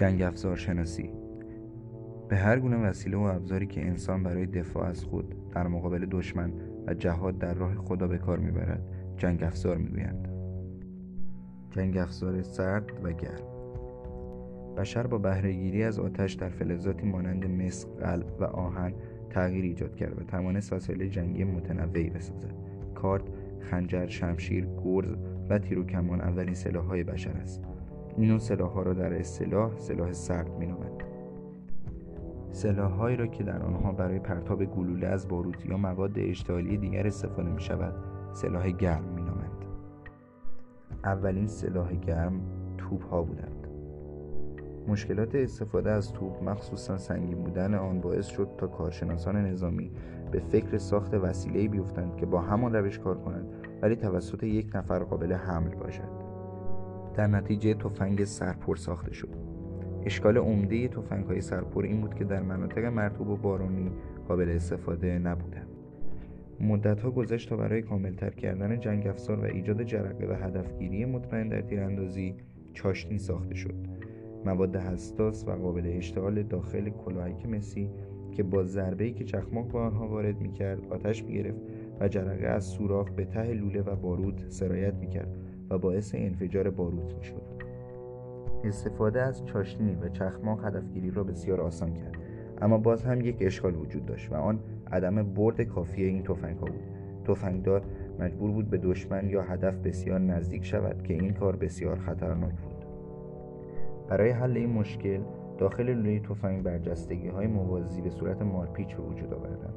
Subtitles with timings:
[0.00, 1.10] جنگ افزار شناسی
[2.28, 6.52] به هر گونه وسیله و ابزاری که انسان برای دفاع از خود در مقابل دشمن
[6.86, 8.82] و جهاد در راه خدا به کار می‌برد
[9.16, 10.28] جنگ افزار می‌گویند.
[11.70, 13.46] جنگ افزار سرد و گرم.
[14.76, 18.92] بشر با بهرهگیری از آتش در فلزاتی مانند مس، قلب و آهن
[19.30, 22.54] تغییر ایجاد کرد و توانست وسایل جنگی متنوعی بسازد.
[22.94, 23.24] کارت
[23.60, 25.14] خنجر شمشیر گرز
[25.50, 27.79] و تیر و کمان اولین سلاحهای بشر است.
[28.16, 31.02] این نوع سلاحها را در اصطلاح سلاح سرد مینامند.
[32.52, 37.50] سلاحهایی را که در آنها برای پرتاب گلوله از باروت یا مواد اشتعالی دیگر استفاده
[37.50, 37.94] می شود
[38.32, 39.64] سلاح گرم مینامند.
[41.04, 42.40] اولین سلاح گرم
[42.78, 43.66] توپ ها بودند.
[44.88, 49.90] مشکلات استفاده از توپ مخصوصا سنگین بودن آن باعث شد تا کارشناسان نظامی
[50.30, 53.46] به فکر ساخت وسیله‌ای بیفتند که با همان روش کار کنند
[53.82, 56.29] ولی توسط یک نفر قابل حمل باشد.
[57.20, 59.34] در نتیجه تفنگ سرپر ساخته شد.
[60.04, 63.90] اشکال عمده تفنگ های سرپر این بود که در مناطق مرطوب و بارانی
[64.28, 65.68] قابل استفاده نبودند.
[66.60, 71.48] مدت ها گذشت تا برای کاملتر کردن جنگ افزار و ایجاد جرقه و هدفگیری مطمئن
[71.48, 72.34] در تیراندازی
[72.74, 73.74] چاشنی ساخته شد.
[74.44, 77.90] مواد حساس و قابل اشتعال داخل کلاهک مسی
[78.32, 81.60] که با ضربه‌ای که چخماق به آنها وارد می‌کرد آتش می‌گرفت
[82.00, 85.36] و جرقه از سوراخ به ته لوله و بارود سرایت می‌کرد.
[85.70, 87.42] و باعث انفجار باروت می‌شد.
[88.64, 92.16] استفاده از چاشنی و چخماق هدفگیری را بسیار آسان کرد
[92.62, 94.60] اما باز هم یک اشکال وجود داشت و آن
[94.92, 96.80] عدم برد کافی این تفنگ ها بود.
[97.24, 97.82] تفنگدار
[98.20, 102.84] مجبور بود به دشمن یا هدف بسیار نزدیک شود که این کار بسیار خطرناک بود.
[104.08, 105.20] برای حل این مشکل
[105.58, 109.74] داخل لوله تفنگ برجستگی های موازی به صورت مارپیچ به وجود آوردند.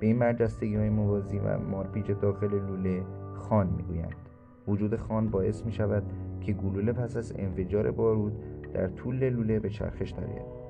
[0.00, 3.02] به این برجستگی های موازی و مارپیچ داخل لوله
[3.34, 4.23] خان می‌گویند.
[4.68, 6.02] وجود خان باعث می شود
[6.40, 8.32] که گلوله پس از انفجار بارود
[8.74, 10.64] در طول لوله به چرخش درآید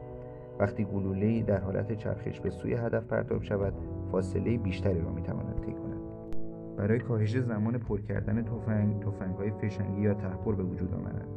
[0.58, 3.74] وقتی گلوله در حالت چرخش به سوی هدف پرتاب شود
[4.12, 6.00] فاصله بیشتری را می‌تواند طی کند.
[6.76, 11.28] برای کاهش زمان پر کردن تفنگ تفنگ های فشنگی یا تحپر به وجود آمدند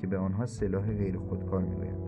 [0.00, 2.04] که به آنها سلاح غیر خودکار می‌گویند.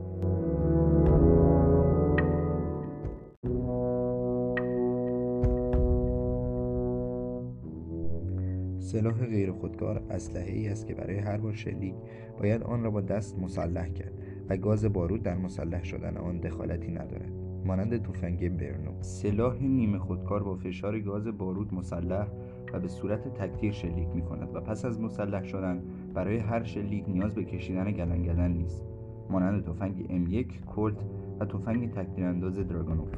[8.96, 11.94] سلاح غیر خودکار اسلحه ای است که برای هر بار شلیک
[12.38, 14.12] باید آن را با دست مسلح کرد
[14.48, 17.32] و گاز بارود در مسلح شدن آن دخالتی ندارد.
[17.64, 18.90] مانند تفنگ برنو.
[19.00, 22.26] سلاح نیمه خودکار با فشار گاز بارود مسلح
[22.72, 25.82] و به صورت تکتیر شلیک می کند و پس از مسلح شدن
[26.14, 28.84] برای هر شلیک نیاز به کشیدن گلن گلن نیست.
[29.30, 30.98] مانند تفنگ M1 کولت
[31.40, 33.08] و تفنگ تکتیرانداز دراگونوف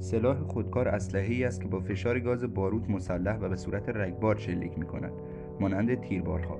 [0.00, 4.78] سلاح خودکار اسلحه‌ای است که با فشار گاز باروت مسلح و به صورت رگبار شلیک
[4.78, 5.12] می کند
[5.60, 6.58] مانند تیربارها.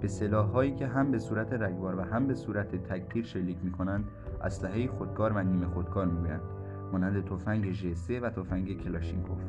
[0.00, 4.04] به سلاحهایی که هم به صورت رگبار و هم به صورت تکتیر شلیک می کنند
[4.42, 6.40] اسلحه خودکار و نیمه خودکار می‌گویند
[6.92, 7.86] مانند تفنگ ژ
[8.22, 9.42] و تفنگ کلاشینکوف.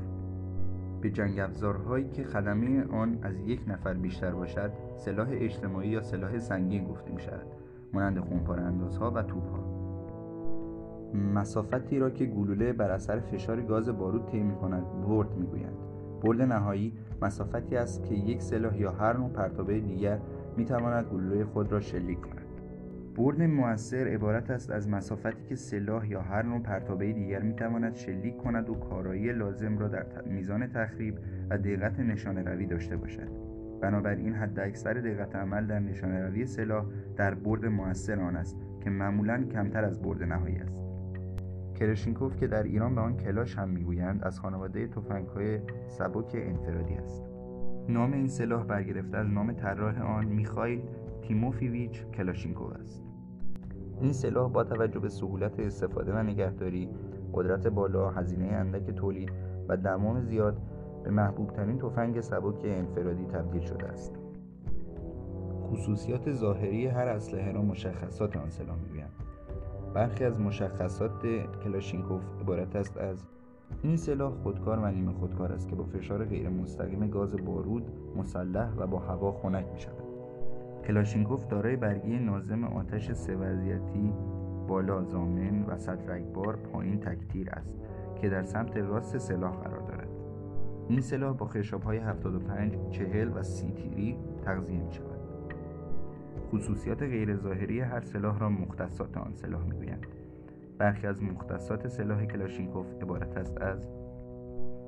[1.01, 6.39] به جنگ افزارهایی که خدمه آن از یک نفر بیشتر باشد سلاح اجتماعی یا سلاح
[6.39, 7.45] سنگین گفته می شود
[7.93, 9.84] مانند خونپاره اندازها و توپها.
[11.13, 15.77] مسافتی را که گلوله بر اثر فشار گاز بارود طی کند برد می‌گویند.
[16.23, 20.19] برد نهایی مسافتی است که یک سلاح یا هر نوع پرتابه دیگر
[20.57, 22.45] می‌تواند گلوله خود را شلیک کند.
[23.17, 28.37] برد موثر عبارت است از مسافتی که سلاح یا هر نوع پرتابه دیگر می‌تواند شلیک
[28.37, 33.29] کند و کارایی لازم را در میزان تخریب و دقت نشانه روی داشته باشد.
[33.81, 38.89] بنابراین حد اکثر دقت عمل در نشانه روی سلاح در برد موثر آن است که
[38.89, 40.84] معمولا کمتر از برد نهایی است.
[41.75, 44.89] کرشینکوف که در ایران به آن کلاش هم می‌گویند از خانواده
[45.35, 47.23] های سبک انفرادی است.
[47.89, 50.81] نام این سلاح برگرفته از نام طراح آن میخایل
[51.21, 53.03] تیموفیویچ کلاشینکوف است.
[54.01, 56.89] این سلاح با توجه به سهولت استفاده و نگهداری
[57.33, 59.31] قدرت بالا هزینه اندک تولید
[59.67, 60.61] و دمام زیاد
[61.03, 64.15] به محبوب ترین تفنگ سبک انفرادی تبدیل شده است.
[65.63, 69.34] خصوصیات ظاهری هر اسلحه را مشخصات آن سلاح می‌گویند.
[69.95, 71.25] برخی از مشخصات
[71.63, 73.23] کلاشینکوف عبارت است از
[73.83, 78.73] این سلاح خودکار و نیمه خودکار است که با فشار غیر مستقیم گاز بارود مسلح
[78.77, 80.03] و با هوا خنک می شود
[80.87, 84.13] کلاشینکوف دارای برگی نازم آتش سه وضعیتی
[84.67, 85.71] بالا زامن و
[86.07, 87.75] رگبار پایین تکتیر است
[88.15, 90.09] که در سمت راست سلاح قرار دارد.
[90.89, 95.14] این سلاح با خشاب های 75 40 و 30 تیری تغذیه می شود
[96.55, 100.07] خصوصیات غیر ظاهری هر سلاح را مختصات آن سلاح می‌گویند.
[100.77, 103.87] برخی از مختصات سلاح کلاشینکوف عبارت است از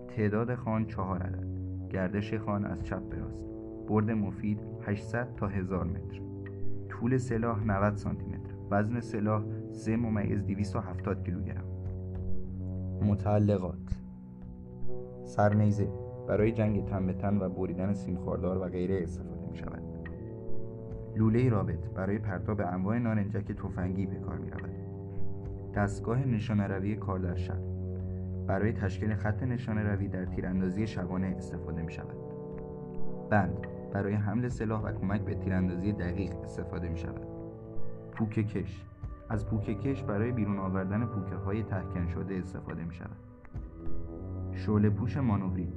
[0.07, 1.47] تعداد خان چهار عدد
[1.89, 3.45] گردش خان از چپ به راست
[3.87, 6.21] برد مفید 800 تا 1000 متر
[6.89, 11.65] طول سلاح 90 سانتی متر وزن سلاح 3 ممیز 270 کیلوگرم.
[13.01, 14.01] متعلقات
[15.25, 15.89] سرنیزه
[16.27, 19.46] برای جنگ تن به تن و بریدن سیمخوردار و غیره استفاده.
[21.17, 24.69] لوله رابط برای پرتاب انواع نارنجک تفنگی به کار می رود
[25.75, 27.59] دستگاه نشانه روی کار در شب.
[28.47, 32.17] برای تشکیل خط نشانه روی در تیراندازی شبانه استفاده می شود
[33.29, 37.27] بند برای حمل سلاح و کمک به تیراندازی دقیق استفاده می شود
[38.11, 38.85] پوکه کش.
[39.29, 43.17] از پوکه کش برای بیرون آوردن پوکه های تحکن شده استفاده می شود
[44.51, 45.73] شعله پوش مانوری.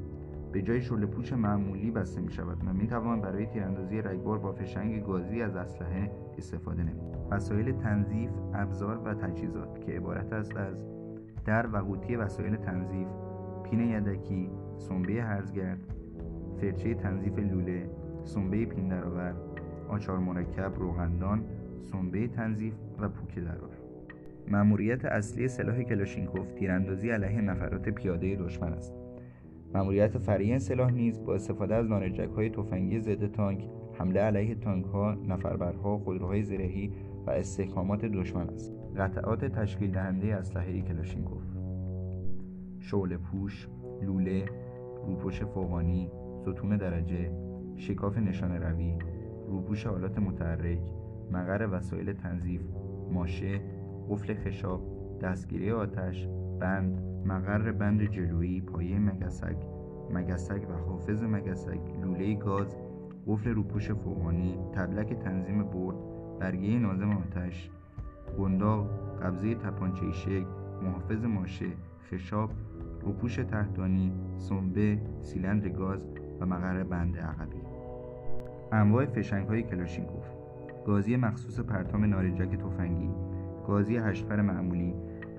[0.53, 4.53] به جای شعله پوش معمولی بسته می شود و می توان برای تیراندازی رگبار با
[4.53, 7.17] فشنگ گازی از اسلحه استفاده نمود.
[7.31, 10.85] وسایل تنظیف ابزار و تجهیزات که عبارت است از
[11.45, 13.09] در و قوطی وسایل تنظیف
[13.65, 15.79] پین یدکی سنبه هرزگرد
[16.61, 17.91] فرچه تنظیف لوله
[18.25, 19.35] سنبه پین درآور
[19.89, 21.45] آچار مرکب روغندان
[21.81, 23.77] سنبه تنظیف و پوکه درار
[24.49, 29.00] مأموریت اصلی سلاح کلاشینکوف تیراندازی علیه نفرات پیاده دشمن است.
[29.75, 34.85] مأموریت فرعی سلاح نیز با استفاده از نارنجک های تفنگی ضد تانک حمله علیه تانک
[34.85, 36.93] ها نفربرها خودروهای زرهی
[37.27, 38.73] و استحکامات دشمن است.
[38.97, 41.43] قطعات تشکیل دهنده اسلحه کلاشینکوف
[42.81, 43.69] شعله پوش
[44.03, 44.45] لوله
[45.07, 46.11] روپوش فوقانی
[46.43, 47.31] ستون درجه
[47.77, 48.99] شکاف نشانه روی
[49.49, 50.81] روپوش آلات متحرک
[51.31, 52.61] مقر وسایل تنظیف
[53.13, 53.61] ماشه
[54.11, 54.81] قفل خشاب
[55.23, 56.29] دستگیری آتش
[56.61, 59.57] بند مقر بند جلویی پایه مگسک
[60.11, 62.77] مگسک و حافظ مگسک لوله گاز
[63.27, 65.97] قفل روپوش فوقانی تبلک تنظیم برد
[66.39, 67.71] برگه نازم آتش
[68.39, 68.91] گنداق
[69.23, 70.47] قبضه تپانچه شکل
[70.83, 71.67] محافظ ماشه
[72.11, 72.51] خشاب
[73.03, 76.07] روپوش تحتانی سنبه سیلندر گاز
[76.41, 77.63] و مقر بند عقبی.
[78.73, 80.27] انواع فشنگ های کلاشینکوف
[80.87, 83.11] گازی مخصوص پرتام نارنجک تفنگی
[83.67, 84.95] گازی هشتفر معمولی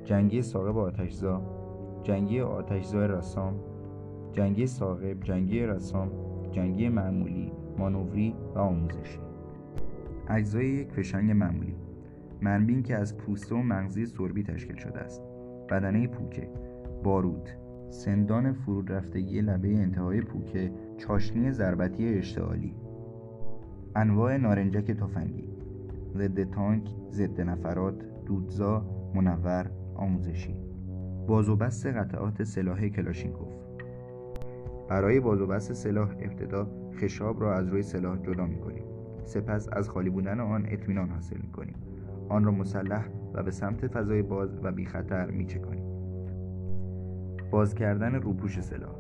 [0.06, 1.61] جنگی ساقب آتشزا
[2.04, 3.60] جنگی آتشزا رسام
[4.32, 6.12] جنگی ساقب جنگی رسام
[6.52, 9.20] جنگی معمولی مانوری و آموزشی
[10.28, 11.76] اجزای یک فشنگ معمولی.
[12.42, 15.22] منبین که از پوسته و مغزی سربی تشکیل شده است.
[15.70, 16.50] بدنه پوکه.
[17.04, 17.50] بارود.
[17.90, 20.72] سندان فرود رفتگی لبه انتهای پوکه.
[20.98, 22.76] چاشنی ضربتی اشتعالی.
[23.96, 25.50] انواع نارنجک تفنگی.
[26.16, 30.71] ضد تانک ضد نفرات دودزا منور آموزشی.
[31.28, 33.54] باز و بست قطعات سلاح کلاشینکوف.
[34.90, 38.84] برای باز و بست سلاح ابتدا خشاب را از روی سلاح جدا می کنیم
[39.24, 41.76] سپس از خالی بودن آن اطمینان حاصل می کنیم
[42.30, 45.84] آن را مسلح و به سمت فضای باز و بی خطر می چکنیم
[47.52, 48.96] باز کردن روپوش سلاح.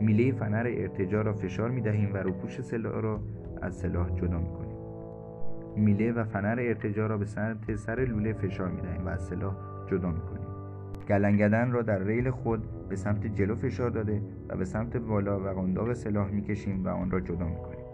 [0.00, 3.20] میله فنر ارتجا را فشار می دهیم و روپوش سلاح را
[3.62, 4.78] از سلاح جدا می کنیم
[5.76, 9.56] میله و فنر ارتجا را به سمت سر لوله فشار می دهیم و از سلاح
[9.86, 10.37] جدا می کنیم
[11.08, 15.44] گلنگدن را در ریل خود به سمت جلو فشار داده و به سمت بالا و
[15.44, 17.84] قنداق سلاح می کشیم و آن را جدا می کنیم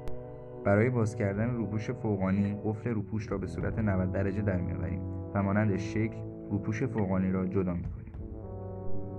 [0.65, 5.01] برای باز کردن روپوش فوقانی قفل روپوش را به صورت 90 درجه در میآوریم
[5.35, 6.17] و مانند شکل
[6.51, 8.15] روپوش فوقانی را جدا می کنیم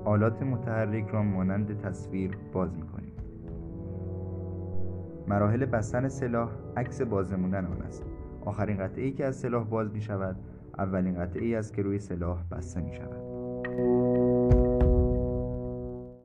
[0.06, 3.14] آلات متحرک را مانند تصویر باز می کنیم
[5.28, 8.06] مراحل بستن سلاح عکس باز نمودن آن است.
[8.46, 10.36] آخرین قطعه ای که از سلاح باز می شود
[10.78, 13.25] اولین قطعه ای است که روی سلاح بسته می شود
[13.78, 14.25] thank you